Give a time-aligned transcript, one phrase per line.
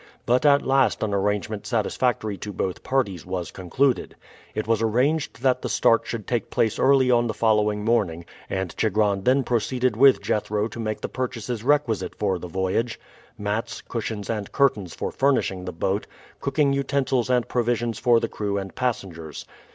[0.25, 4.15] But at last an arrangement satisfactory to both parties was concluded.
[4.55, 8.75] It was arranged that the start should take place early on the following morning, and
[8.75, 12.99] Chigron then proceeded with Jethro to make the purchases requisite for the voyage
[13.37, 16.07] mats, cushions, and curtains for furnishing the boat,
[16.39, 19.45] cooking utensils and provisions for the crew and passengers.